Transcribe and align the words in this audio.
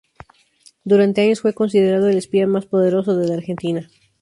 Durante 0.83 1.21
años 1.21 1.41
fue 1.41 1.53
considerado 1.53 2.09
el 2.09 2.17
espía 2.17 2.47
más 2.47 2.65
poderoso 2.65 3.15
de 3.17 3.27
la 3.27 3.35
Argentina. 3.35 3.87